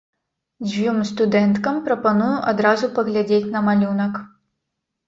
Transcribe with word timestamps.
Дзвюм 0.67 0.97
студэнткам 1.09 1.75
прапаную 1.89 2.33
адразу 2.53 2.93
паглядзець 2.99 3.47
на 3.55 3.67
малюнак. 3.71 4.13